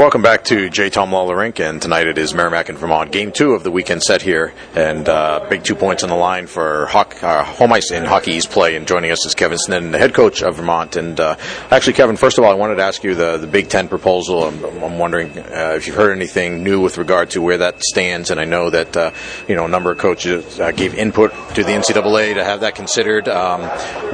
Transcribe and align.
Welcome 0.00 0.22
back 0.22 0.44
to 0.44 0.70
J. 0.70 0.88
Thom 0.88 1.12
Lawler 1.12 1.36
Rink, 1.36 1.60
and 1.60 1.82
tonight 1.82 2.06
it 2.06 2.16
is 2.16 2.32
Merrimack 2.32 2.70
and 2.70 2.78
Vermont, 2.78 3.12
game 3.12 3.32
two 3.32 3.52
of 3.52 3.64
the 3.64 3.70
weekend 3.70 4.02
set 4.02 4.22
here, 4.22 4.54
and 4.74 5.06
uh, 5.06 5.46
big 5.50 5.62
two 5.62 5.74
points 5.74 6.02
on 6.02 6.08
the 6.08 6.14
line 6.14 6.46
for 6.46 6.86
hoc- 6.86 7.22
uh, 7.22 7.44
home 7.44 7.74
ice 7.74 7.90
in 7.90 8.06
Hockey 8.06 8.30
East 8.30 8.48
play. 8.48 8.76
And 8.76 8.88
joining 8.88 9.10
us 9.10 9.26
is 9.26 9.34
Kevin 9.34 9.58
Sneddon, 9.58 9.92
the 9.92 9.98
head 9.98 10.14
coach 10.14 10.42
of 10.42 10.56
Vermont. 10.56 10.96
And 10.96 11.20
uh, 11.20 11.36
actually, 11.70 11.92
Kevin, 11.92 12.16
first 12.16 12.38
of 12.38 12.44
all, 12.44 12.50
I 12.50 12.54
wanted 12.54 12.76
to 12.76 12.82
ask 12.82 13.04
you 13.04 13.14
the, 13.14 13.36
the 13.36 13.46
Big 13.46 13.68
Ten 13.68 13.88
proposal. 13.88 14.44
I'm, 14.44 14.64
I'm 14.82 14.98
wondering 14.98 15.38
uh, 15.38 15.74
if 15.76 15.86
you've 15.86 15.96
heard 15.96 16.16
anything 16.16 16.64
new 16.64 16.80
with 16.80 16.96
regard 16.96 17.28
to 17.32 17.42
where 17.42 17.58
that 17.58 17.82
stands. 17.82 18.30
And 18.30 18.40
I 18.40 18.46
know 18.46 18.70
that 18.70 18.96
uh, 18.96 19.10
you 19.48 19.54
know 19.54 19.66
a 19.66 19.68
number 19.68 19.92
of 19.92 19.98
coaches 19.98 20.58
uh, 20.58 20.70
gave 20.70 20.94
input 20.94 21.30
to 21.56 21.62
the 21.62 21.72
NCAA 21.72 22.36
to 22.36 22.44
have 22.44 22.60
that 22.60 22.74
considered. 22.74 23.28
Um, 23.28 23.64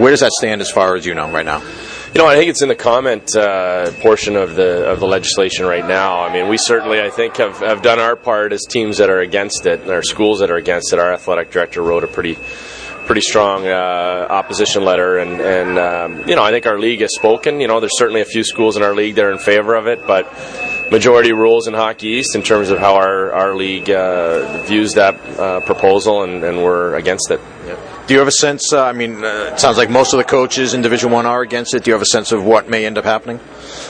where 0.01 0.11
does 0.11 0.19
that 0.19 0.33
stand 0.33 0.63
as 0.63 0.69
far 0.69 0.97
as 0.97 1.07
you 1.07 1.15
know 1.15 1.31
right 1.31 1.47
now? 1.47 1.63
You 2.17 2.23
know, 2.23 2.29
I 2.29 2.37
think 2.37 2.49
it's 2.49 2.63
in 2.63 2.71
the 2.71 2.75
comment 2.75 3.37
uh, 3.37 3.91
portion 4.01 4.37
of 4.37 4.55
the 4.55 4.91
of 4.91 5.01
the 5.01 5.07
legislation 5.07 5.67
right 5.67 5.87
now. 5.87 6.23
I 6.23 6.33
mean, 6.33 6.49
we 6.49 6.57
certainly, 6.57 6.99
I 6.99 7.11
think, 7.11 7.37
have, 7.37 7.59
have 7.59 7.83
done 7.83 7.99
our 7.99 8.17
part 8.17 8.55
as 8.55 8.63
teams 8.63 8.97
that 8.97 9.11
are 9.11 9.21
against 9.21 9.67
it 9.67 9.83
and 9.83 9.91
our 9.91 10.03
schools 10.03 10.39
that 10.39 10.51
are 10.51 10.57
against 10.57 10.95
it. 10.95 10.99
Our 10.99 11.13
athletic 11.13 11.51
director 11.51 11.83
wrote 11.83 12.05
a 12.05 12.07
pretty 12.07 12.39
pretty 13.05 13.21
strong 13.21 13.67
uh, 13.67 14.29
opposition 14.31 14.83
letter, 14.83 15.19
and 15.19 15.43
and 15.43 15.79
um, 15.79 16.27
you 16.27 16.37
know, 16.37 16.43
I 16.43 16.53
think 16.53 16.65
our 16.65 16.79
league 16.79 17.03
has 17.03 17.15
spoken. 17.15 17.61
You 17.61 17.69
know, 17.69 17.81
there's 17.81 17.99
certainly 17.99 18.23
a 18.23 18.25
few 18.25 18.45
schools 18.45 18.79
in 18.79 18.83
our 18.83 18.95
league 18.95 19.17
that 19.17 19.25
are 19.27 19.33
in 19.33 19.39
favor 19.39 19.75
of 19.75 19.87
it, 19.87 20.07
but 20.07 20.25
majority 20.91 21.33
rules 21.33 21.67
in 21.67 21.75
Hockey 21.75 22.09
East 22.09 22.35
in 22.35 22.43
terms 22.43 22.71
of 22.71 22.79
how 22.79 22.95
our 22.95 23.33
our 23.33 23.55
league 23.55 23.91
uh, 23.91 24.63
views 24.65 24.95
that 24.95 25.15
uh, 25.39 25.61
proposal, 25.61 26.23
and, 26.23 26.45
and 26.45 26.63
we're 26.63 26.95
against 26.95 27.31
it. 27.31 27.41
Do 28.07 28.15
you 28.15 28.21
have 28.21 28.29
a 28.29 28.33
sense? 28.33 28.73
Uh, 28.73 28.85
I 28.85 28.93
mean, 28.93 29.25
uh, 29.25 29.51
it 29.53 29.59
sounds 29.59 29.77
like 29.77 29.91
most 29.91 30.13
of 30.13 30.19
the 30.19 30.25
coaches 30.25 30.75
in 30.75 30.83
Division 30.83 31.11
One 31.11 31.27
are 31.27 31.43
against 31.43 31.75
it. 31.75 31.83
Do 31.83 31.91
you 31.91 31.95
have 31.95 32.03
a 32.03 32.07
sense 32.07 32.31
of 32.31 32.45
what 32.45 32.69
may 32.69 32.87
end 32.87 32.99
up 32.99 33.05
happening? 33.05 33.41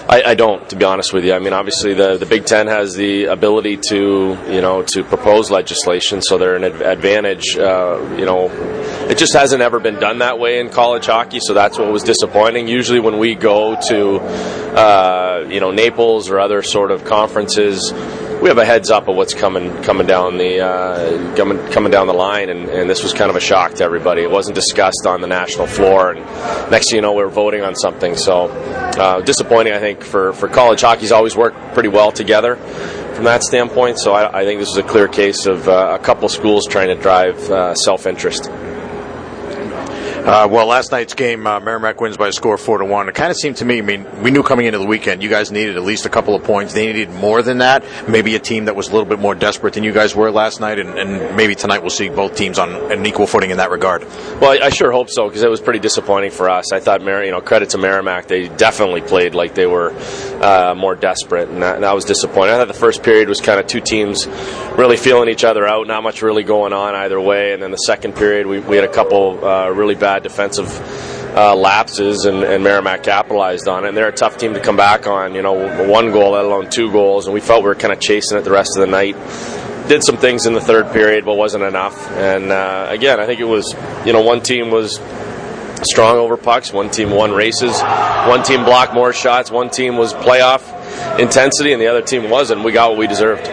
I, 0.09 0.23
I, 0.23 0.34
don't, 0.34 0.66
to 0.70 0.77
be 0.77 0.87
honest 0.87 1.12
with 1.12 1.27
you. 1.27 1.34
I 1.34 1.38
mean, 1.38 1.52
obviously, 1.52 1.92
the, 1.92 2.16
the 2.16 2.24
Big 2.24 2.46
Ten 2.46 2.66
has 2.66 2.95
the 2.95 3.26
ability 3.26 3.78
to, 3.88 4.38
you 4.48 4.62
know, 4.62 4.82
to 4.95 5.04
propose 5.04 5.51
legislation, 5.51 6.23
so 6.23 6.38
they're 6.38 6.57
an 6.57 6.65
advantage. 6.65 7.59
Uh, 7.59 8.16
you 8.16 8.24
know, 8.24 8.48
it 9.10 9.18
just 9.18 9.32
hasn't 9.32 9.62
ever 9.62 9.80
been 9.80 9.96
done 9.96 10.18
that 10.18 10.38
way 10.38 10.60
in 10.60 10.71
college 10.71 11.07
hockey, 11.07 11.40
so 11.40 11.54
that's 11.54 11.79
what 11.79 11.90
was 11.90 12.02
disappointing. 12.02 12.68
Usually, 12.68 13.01
when 13.01 13.18
we 13.18 13.35
go 13.35 13.79
to, 13.88 14.21
uh, 14.21 15.46
you 15.48 15.60
know, 15.60 15.71
Naples 15.71 16.30
or 16.30 16.40
other 16.40 16.63
sort 16.63 16.90
of 16.90 17.04
conferences 17.04 17.93
we 18.40 18.48
have 18.48 18.59
a 18.59 18.66
heads 18.66 18.90
up 18.90 19.09
of 19.09 19.16
what's 19.16 19.32
coming 19.32 19.82
coming 19.82 20.07
down 20.07 20.37
the 20.37 20.60
uh, 20.60 21.37
coming 21.37 21.59
coming 21.73 21.90
down 21.90 22.07
the 22.07 22.13
line, 22.13 22.51
and, 22.51 22.68
and, 22.68 22.88
this 22.88 23.02
was 23.02 23.13
kind 23.13 23.30
of 23.30 23.37
a 23.37 23.40
shock 23.40 23.74
to 23.74 23.85
everybody. 23.85 24.23
It 24.23 24.30
wasn't 24.30 24.54
discussed 24.54 25.07
on 25.07 25.20
the 25.20 25.26
national 25.26 25.66
floor, 25.66 26.13
and 26.13 26.20
next 26.70 26.91
thing 26.91 26.96
you 26.96 27.02
know, 27.02 27.15
we 27.15 27.23
are 27.23 27.29
voting 27.29 27.63
on 27.63 27.74
something. 27.74 28.16
So 28.16 28.48
uh, 28.48 29.20
disappointing, 29.23 29.73
I 29.73 29.79
think, 29.79 30.02
for 30.02 30.32
for 30.35 30.48
college 30.48 30.82
hockey's 30.82 31.13
always 31.13 31.35
worked 31.35 31.57
pretty 31.73 31.88
well 31.88 32.13
together 32.13 32.57
from 33.15 33.24
that 33.24 33.43
standpoint. 33.43 33.98
So 33.98 34.13
I, 34.13 34.43
I 34.43 34.45
think 34.45 34.60
this 34.60 34.68
is 34.68 34.76
a 34.76 34.82
clear 34.82 35.09
case 35.09 35.46
of 35.46 35.66
uh, 35.68 35.96
a 35.98 36.02
couple 36.04 36.29
schools 36.29 36.66
trying 36.66 36.88
to 36.88 36.95
drive 36.95 37.38
uh, 37.51 37.74
self 37.74 38.07
interest. 38.07 38.51
Uh, 40.27 40.49
well, 40.51 40.66
last 40.66 40.91
night's 40.91 41.15
game, 41.15 41.46
uh, 41.46 41.60
Merrimack 41.60 42.01
wins 42.01 42.16
by 42.16 42.27
a 42.27 42.32
score 42.32 42.59
four 42.59 42.79
to 42.79 42.85
one. 42.85 43.09
It 43.09 43.15
kind 43.15 43.30
of 43.30 43.37
seemed 43.37 43.59
to 43.59 43.65
me. 43.65 43.79
I 43.79 43.82
mean, 43.82 44.23
we 44.23 44.32
knew 44.32 44.43
coming 44.43 44.66
into 44.66 44.80
the 44.80 44.85
weekend, 44.85 45.23
you 45.23 45.29
guys 45.29 45.52
needed 45.52 45.77
at 45.77 45.85
least 45.85 46.05
a 46.05 46.09
couple 46.09 46.35
of 46.35 46.43
points. 46.43 46.74
They 46.74 46.85
needed 46.85 47.10
more 47.10 47.43
than 47.43 47.59
that. 47.59 47.85
Maybe 48.09 48.35
a 48.35 48.41
team 48.41 48.65
that 48.65 48.74
was 48.74 48.88
a 48.88 48.91
little 48.91 49.07
bit 49.07 49.21
more 49.21 49.37
desperate 49.37 49.74
than 49.74 49.85
you 49.85 49.93
guys 49.93 50.16
were 50.16 50.32
last 50.32 50.59
night, 50.59 50.80
and, 50.80 50.99
and 50.99 51.37
maybe 51.37 51.54
tonight 51.54 51.79
we'll 51.79 51.91
see 51.91 52.09
both 52.09 52.35
teams 52.35 52.59
on 52.59 52.91
an 52.91 53.07
equal 53.07 53.29
footing 53.29 53.51
in 53.51 53.59
that 53.59 53.71
regard. 53.71 54.02
Well, 54.41 54.51
I, 54.51 54.66
I 54.66 54.71
sure 54.71 54.91
hope 54.91 55.10
so 55.10 55.29
because 55.29 55.45
it 55.45 55.49
was 55.49 55.60
pretty 55.60 55.79
disappointing 55.79 56.32
for 56.32 56.51
us. 56.51 56.73
I 56.73 56.80
thought, 56.80 57.02
Mar- 57.02 57.23
you 57.23 57.30
know, 57.30 57.41
credit 57.41 57.71
to 57.71 57.79
Merrimack, 57.79 58.27
they 58.27 58.49
definitely 58.49 59.02
played 59.02 59.37
like 59.37 59.54
they 59.54 59.66
were 59.66 59.95
uh, 60.43 60.74
more 60.77 60.97
desperate, 60.97 61.51
and 61.51 61.63
that, 61.63 61.77
and 61.77 61.85
that 61.85 61.95
was 61.95 62.04
disappointing. 62.04 62.52
I 62.52 62.59
thought 62.59 62.66
the 62.66 62.74
first 62.74 63.04
period 63.04 63.29
was 63.29 63.41
kind 63.41 63.60
of 63.60 63.69
two 63.69 63.80
teams 63.80 64.27
really 64.77 64.97
feeling 64.97 65.28
each 65.28 65.44
other 65.44 65.69
out, 65.69 65.87
not 65.87 66.03
much 66.03 66.21
really 66.21 66.43
going 66.43 66.72
on 66.72 66.97
either 66.97 67.21
way, 67.21 67.53
and 67.53 67.62
then 67.62 67.71
the 67.71 67.77
second 67.77 68.16
period 68.16 68.49
we, 68.49 68.59
we 68.59 68.75
had 68.75 68.84
a 68.84 68.92
couple 68.92 69.44
uh, 69.44 69.70
really 69.70 69.94
bad 69.94 70.16
defensive 70.22 70.69
uh, 71.37 71.54
lapses, 71.54 72.25
and, 72.25 72.43
and, 72.43 72.65
Merrimack 72.65 73.03
capitalized 73.03 73.69
on 73.69 73.84
it. 73.84 73.88
And 73.88 73.97
they're 73.97 74.09
a 74.09 74.12
tough 74.12 74.38
team 74.38 74.54
to 74.54 74.60
come 74.60 74.77
back 74.77 75.06
on. 75.06 75.34
You 75.34 75.43
know, 75.43 75.87
one 75.87 76.10
goal, 76.10 76.32
let 76.32 76.44
alone 76.44 76.71
two 76.71 76.91
goals, 76.91 77.27
and 77.27 77.34
we 77.34 77.41
felt 77.41 77.62
we 77.62 77.69
were 77.69 77.75
kind 77.75 77.93
of 77.93 78.00
chasing 78.00 78.38
it 78.38 78.43
the 78.43 78.50
rest 78.50 78.77
of 78.77 78.81
the 78.81 78.87
night. 78.87 79.16
Did 79.88 80.03
some 80.03 80.16
things 80.16 80.47
in 80.47 80.54
the 80.54 80.60
third 80.60 80.93
period, 80.93 81.25
but 81.25 81.34
wasn't 81.34 81.65
enough. 81.65 82.10
And 82.12 82.50
uh, 82.50 82.87
again, 82.91 83.21
I 83.21 83.27
think 83.27 83.41
it 83.41 83.44
was, 83.44 83.75
you 84.04 84.12
know, 84.12 84.22
one 84.22 84.41
team 84.41 84.71
was 84.71 84.99
strong 85.82 86.16
over 86.16 86.37
pucks, 86.37 86.72
one 86.72 86.91
team 86.91 87.10
won 87.10 87.33
races, 87.33 87.81
one 88.27 88.43
team 88.43 88.65
blocked 88.65 88.94
more 88.94 89.12
shots, 89.12 89.50
one 89.50 89.71
team 89.71 89.97
was 89.97 90.15
playoff 90.15 90.72
intensity, 91.19 91.72
and 91.72 91.81
the 91.81 91.87
other 91.87 92.03
team 92.03 92.31
wasn't. 92.31 92.65
We 92.65 92.72
got 92.72 92.91
what 92.91 92.98
we 92.98 93.06
deserved. 93.06 93.47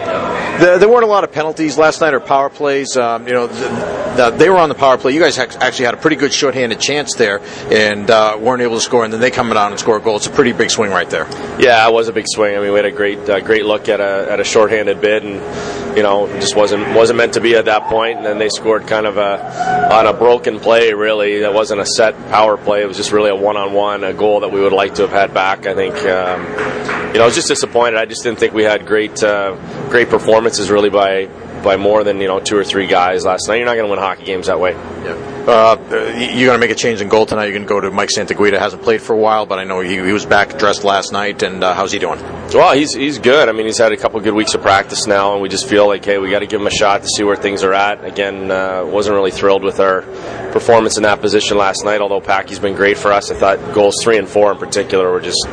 The, 0.58 0.76
there 0.78 0.88
weren't 0.88 1.04
a 1.04 1.08
lot 1.08 1.24
of 1.24 1.32
penalties 1.32 1.76
last 1.76 2.00
night 2.00 2.14
or 2.14 2.20
power 2.20 2.48
plays. 2.48 2.96
Um, 2.96 3.26
you 3.26 3.32
know, 3.32 3.48
the, 3.48 3.68
the, 4.16 4.30
they 4.30 4.48
were 4.48 4.56
on 4.56 4.68
the 4.68 4.76
power 4.76 4.96
play. 4.96 5.12
You 5.12 5.20
guys 5.20 5.36
actually 5.36 5.84
had 5.84 5.94
a 5.94 5.96
pretty 5.96 6.14
good 6.14 6.32
shorthanded 6.32 6.78
chance 6.78 7.14
there, 7.16 7.40
and 7.72 8.08
uh, 8.08 8.38
weren't 8.40 8.62
able 8.62 8.76
to 8.76 8.80
score. 8.80 9.04
And 9.04 9.12
then 9.12 9.20
they 9.20 9.32
come 9.32 9.50
down 9.50 9.72
and 9.72 9.80
score 9.80 9.96
a 9.96 10.00
goal. 10.00 10.16
It's 10.16 10.28
a 10.28 10.30
pretty 10.30 10.52
big 10.52 10.70
swing 10.70 10.92
right 10.92 11.10
there. 11.10 11.26
Yeah, 11.58 11.88
it 11.88 11.92
was 11.92 12.06
a 12.06 12.12
big 12.12 12.26
swing. 12.28 12.56
I 12.56 12.60
mean, 12.60 12.70
we 12.70 12.76
had 12.76 12.84
a 12.84 12.92
great, 12.92 13.18
uh, 13.28 13.40
great 13.40 13.64
look 13.64 13.88
at 13.88 14.00
a 14.00 14.30
at 14.30 14.38
a 14.38 14.44
shorthanded 14.44 15.00
bid, 15.00 15.24
and 15.24 15.96
you 15.96 16.04
know, 16.04 16.28
just 16.40 16.54
wasn't 16.54 16.94
wasn't 16.94 17.16
meant 17.16 17.34
to 17.34 17.40
be 17.40 17.56
at 17.56 17.64
that 17.64 17.84
point. 17.84 18.18
And 18.18 18.26
then 18.26 18.38
they 18.38 18.48
scored 18.48 18.86
kind 18.86 19.06
of 19.06 19.16
a 19.16 19.92
on 19.92 20.06
a 20.06 20.12
broken 20.12 20.60
play. 20.60 20.94
Really, 20.94 21.40
that 21.40 21.52
wasn't 21.52 21.80
a 21.80 21.86
set 21.86 22.14
power 22.30 22.56
play. 22.56 22.82
It 22.82 22.86
was 22.86 22.96
just 22.96 23.10
really 23.10 23.30
a 23.30 23.36
one 23.36 23.56
on 23.56 23.72
one, 23.72 24.04
a 24.04 24.14
goal 24.14 24.40
that 24.40 24.52
we 24.52 24.60
would 24.60 24.72
like 24.72 24.94
to 24.96 25.02
have 25.02 25.10
had 25.10 25.34
back. 25.34 25.66
I 25.66 25.74
think. 25.74 25.96
Um, 26.04 26.94
you 27.14 27.18
know, 27.18 27.26
I 27.26 27.26
was 27.26 27.36
just 27.36 27.46
disappointed. 27.46 27.96
I 27.96 28.06
just 28.06 28.24
didn't 28.24 28.40
think 28.40 28.54
we 28.54 28.64
had 28.64 28.86
great, 28.86 29.22
uh, 29.22 29.54
great 29.94 30.10
performances 30.10 30.72
really 30.72 30.90
by 30.90 31.26
by 31.62 31.76
more 31.76 32.02
than 32.02 32.20
you 32.20 32.26
know 32.26 32.40
two 32.40 32.56
or 32.56 32.64
three 32.64 32.88
guys 32.88 33.24
last 33.24 33.46
night. 33.46 33.58
You're 33.58 33.66
not 33.66 33.76
going 33.76 33.86
to 33.86 33.90
win 33.90 34.00
hockey 34.00 34.24
games 34.24 34.48
that 34.48 34.58
way. 34.58 34.72
Yeah. 34.72 35.34
Uh, 35.46 35.76
you're 36.18 36.48
going 36.48 36.58
to 36.58 36.66
make 36.66 36.70
a 36.70 36.74
change 36.74 37.00
in 37.00 37.08
goal 37.08 37.26
tonight. 37.26 37.44
You're 37.44 37.52
going 37.52 37.62
to 37.62 37.68
go 37.68 37.80
to 37.80 37.92
Mike 37.92 38.10
Santaguida. 38.10 38.58
Hasn't 38.58 38.82
played 38.82 39.00
for 39.00 39.12
a 39.12 39.16
while, 39.16 39.46
but 39.46 39.60
I 39.60 39.64
know 39.64 39.78
he, 39.80 39.94
he 39.94 40.12
was 40.12 40.26
back 40.26 40.58
dressed 40.58 40.82
last 40.82 41.12
night. 41.12 41.44
And 41.44 41.62
uh, 41.62 41.74
how's 41.74 41.92
he 41.92 42.00
doing? 42.00 42.18
Well, 42.52 42.74
he's 42.74 42.92
he's 42.92 43.20
good. 43.20 43.48
I 43.48 43.52
mean, 43.52 43.66
he's 43.66 43.78
had 43.78 43.92
a 43.92 43.96
couple 43.96 44.18
good 44.18 44.34
weeks 44.34 44.54
of 44.54 44.62
practice 44.62 45.06
now, 45.06 45.34
and 45.34 45.42
we 45.42 45.48
just 45.48 45.68
feel 45.68 45.86
like, 45.86 46.04
hey, 46.04 46.18
we 46.18 46.28
got 46.28 46.40
to 46.40 46.46
give 46.48 46.60
him 46.60 46.66
a 46.66 46.72
shot 46.72 47.02
to 47.02 47.08
see 47.08 47.22
where 47.22 47.36
things 47.36 47.62
are 47.62 47.72
at. 47.72 48.04
Again, 48.04 48.50
uh, 48.50 48.84
wasn't 48.84 49.14
really 49.14 49.30
thrilled 49.30 49.62
with 49.62 49.78
our 49.78 50.02
performance 50.50 50.96
in 50.96 51.04
that 51.04 51.20
position 51.20 51.56
last 51.56 51.84
night. 51.84 52.00
Although 52.00 52.20
Packy's 52.20 52.58
been 52.58 52.74
great 52.74 52.98
for 52.98 53.12
us, 53.12 53.30
I 53.30 53.36
thought 53.36 53.74
goals 53.74 53.94
three 54.02 54.18
and 54.18 54.28
four 54.28 54.50
in 54.50 54.58
particular 54.58 55.12
were 55.12 55.20
just 55.20 55.46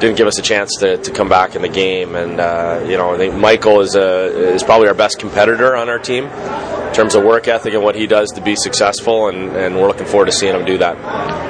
didn't 0.00 0.16
give 0.16 0.26
us 0.26 0.38
a 0.38 0.42
chance 0.42 0.76
to, 0.80 0.96
to 0.98 1.10
come 1.10 1.28
back 1.28 1.56
in 1.56 1.62
the 1.62 1.68
game. 1.68 2.14
And 2.14 2.40
uh, 2.40 2.84
you 2.86 2.96
know, 2.96 3.14
I 3.14 3.16
think 3.18 3.34
Michael 3.34 3.80
is 3.80 3.94
a 3.94 4.54
is 4.54 4.62
probably 4.62 4.88
our 4.88 4.94
best 4.94 5.18
competitor 5.18 5.76
on 5.76 5.88
our 5.88 5.98
team 5.98 6.28
in 6.88 6.94
terms 6.94 7.14
of 7.14 7.22
work 7.22 7.46
ethic 7.48 7.74
and 7.74 7.82
what 7.82 7.94
he 7.94 8.06
does 8.06 8.32
to 8.32 8.40
be 8.40 8.56
successful. 8.56 9.28
And, 9.28 9.54
and 9.56 9.76
we're 9.76 9.86
looking 9.86 10.06
forward 10.06 10.26
to 10.26 10.32
seeing 10.32 10.54
him 10.54 10.64
do 10.64 10.78
that. 10.78 10.96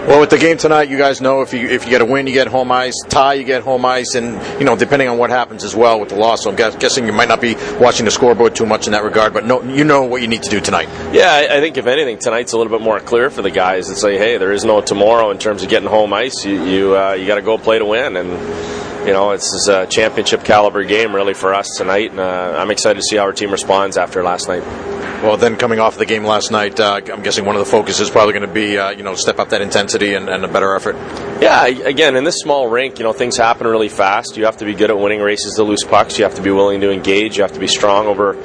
Well, 0.08 0.20
with 0.20 0.30
the 0.30 0.38
game 0.38 0.56
tonight, 0.56 0.88
you 0.88 0.98
guys 0.98 1.20
know 1.20 1.42
if 1.42 1.52
you 1.52 1.68
if 1.68 1.84
you 1.84 1.90
get 1.90 2.00
a 2.00 2.04
win, 2.04 2.26
you 2.26 2.32
get 2.32 2.48
home 2.48 2.72
ice. 2.72 2.94
Tie, 3.08 3.34
you 3.34 3.44
get 3.44 3.62
home 3.62 3.84
ice, 3.84 4.14
and 4.14 4.40
you 4.58 4.64
know 4.64 4.76
depending 4.76 5.08
on 5.08 5.18
what 5.18 5.30
happens 5.30 5.64
as 5.64 5.76
well 5.76 6.00
with 6.00 6.10
the 6.10 6.16
loss. 6.16 6.44
So 6.44 6.50
I'm 6.50 6.56
guessing 6.56 7.06
you 7.06 7.12
might 7.12 7.28
not 7.28 7.40
be 7.40 7.54
watching 7.78 8.04
the 8.04 8.10
scoreboard 8.10 8.54
too 8.54 8.66
much 8.66 8.86
in 8.86 8.92
that 8.92 9.04
regard, 9.04 9.32
but 9.32 9.44
no, 9.44 9.62
you 9.62 9.84
know 9.84 10.04
what 10.04 10.22
you 10.22 10.28
need 10.28 10.42
to 10.42 10.50
do 10.50 10.60
tonight. 10.60 10.88
Yeah, 11.12 11.30
I, 11.30 11.58
I 11.58 11.60
think 11.60 11.76
if 11.76 11.86
anything, 11.86 12.18
tonight's 12.18 12.52
a 12.52 12.58
little 12.58 12.72
bit 12.72 12.82
more 12.82 13.00
clear 13.00 13.30
for 13.30 13.42
the 13.42 13.50
guys 13.50 13.88
to 13.88 13.94
say, 13.94 14.16
hey, 14.16 14.38
there 14.38 14.52
is 14.52 14.64
no 14.64 14.80
tomorrow 14.80 15.30
in 15.30 15.38
terms 15.38 15.62
of 15.62 15.68
getting 15.68 15.88
home 15.88 16.12
ice. 16.12 16.44
You 16.44 16.64
you, 16.64 16.96
uh, 16.96 17.12
you 17.12 17.26
got 17.26 17.36
to 17.36 17.42
go 17.42 17.58
play 17.58 17.78
to 17.78 17.84
win 17.84 18.16
and 18.16 18.30
you 19.06 19.14
know, 19.14 19.30
it's 19.30 19.68
a 19.68 19.86
championship 19.86 20.44
caliber 20.44 20.84
game 20.84 21.14
really 21.14 21.32
for 21.32 21.54
us 21.54 21.66
tonight, 21.78 22.10
and 22.10 22.20
uh, 22.20 22.56
I'm 22.58 22.70
excited 22.70 23.00
to 23.00 23.02
see 23.02 23.16
how 23.16 23.22
our 23.22 23.32
team 23.32 23.50
responds 23.50 23.96
after 23.96 24.22
last 24.22 24.48
night. 24.48 24.62
Well, 25.22 25.36
then 25.36 25.56
coming 25.56 25.80
off 25.80 25.98
the 25.98 26.06
game 26.06 26.22
last 26.22 26.52
night, 26.52 26.78
uh, 26.78 27.00
I'm 27.12 27.24
guessing 27.24 27.44
one 27.44 27.56
of 27.56 27.58
the 27.58 27.68
focuses 27.68 28.02
is 28.02 28.10
probably 28.10 28.34
going 28.34 28.46
to 28.46 28.54
be, 28.54 28.78
uh, 28.78 28.90
you 28.90 29.02
know, 29.02 29.16
step 29.16 29.40
up 29.40 29.48
that 29.48 29.60
intensity 29.60 30.14
and, 30.14 30.28
and, 30.28 30.44
a 30.44 30.48
better 30.48 30.76
effort. 30.76 30.94
Yeah, 31.42 31.66
again, 31.66 32.14
in 32.14 32.22
this 32.22 32.36
small 32.36 32.68
rink, 32.68 33.00
you 33.00 33.04
know, 33.04 33.12
things 33.12 33.36
happen 33.36 33.66
really 33.66 33.88
fast. 33.88 34.36
You 34.36 34.44
have 34.44 34.58
to 34.58 34.64
be 34.64 34.74
good 34.74 34.90
at 34.90 34.98
winning 34.98 35.20
races 35.20 35.54
to 35.54 35.64
lose 35.64 35.82
pucks. 35.82 36.18
You 36.18 36.24
have 36.24 36.36
to 36.36 36.42
be 36.42 36.52
willing 36.52 36.80
to 36.82 36.92
engage. 36.92 37.36
You 37.36 37.42
have 37.42 37.52
to 37.52 37.58
be 37.58 37.66
strong 37.66 38.06
over 38.06 38.36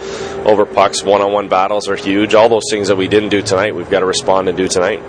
over 0.45 0.65
pucks. 0.65 1.03
One-on-one 1.03 1.47
battles 1.47 1.87
are 1.89 1.95
huge. 1.95 2.33
All 2.33 2.49
those 2.49 2.65
things 2.71 2.87
that 2.87 2.95
we 2.95 3.07
didn't 3.07 3.29
do 3.29 3.43
tonight, 3.43 3.75
we've 3.75 3.91
got 3.91 3.99
to 3.99 4.07
respond 4.07 4.49
and 4.49 4.57
do 4.57 4.67
tonight. 4.67 4.99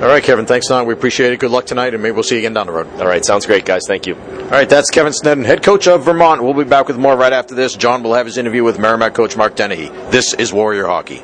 All 0.00 0.06
right, 0.06 0.22
Kevin. 0.22 0.46
Thanks, 0.46 0.66
Don. 0.68 0.86
We 0.86 0.94
appreciate 0.94 1.30
it. 1.34 1.40
Good 1.40 1.50
luck 1.50 1.66
tonight, 1.66 1.92
and 1.92 2.02
maybe 2.02 2.14
we'll 2.14 2.22
see 2.22 2.36
you 2.36 2.40
again 2.40 2.54
down 2.54 2.66
the 2.66 2.72
road. 2.72 2.88
All 3.00 3.06
right, 3.06 3.22
sounds 3.22 3.44
great, 3.44 3.66
guys. 3.66 3.82
Thank 3.86 4.06
you. 4.06 4.14
All 4.16 4.48
right, 4.48 4.66
that's 4.66 4.88
Kevin 4.88 5.12
Sneddon, 5.12 5.44
head 5.44 5.62
coach 5.62 5.86
of 5.86 6.06
Vermont. 6.06 6.42
We'll 6.42 6.54
be 6.54 6.64
back 6.64 6.88
with 6.88 6.96
more 6.96 7.14
right 7.14 7.34
after 7.34 7.54
this. 7.54 7.76
John 7.76 8.02
will 8.02 8.14
have 8.14 8.24
his 8.24 8.38
interview 8.38 8.64
with 8.64 8.78
Merrimack 8.78 9.12
coach 9.12 9.36
Mark 9.36 9.56
Dennehy. 9.56 9.90
This 10.10 10.32
is 10.32 10.54
Warrior 10.54 10.86
Hockey. 10.86 11.22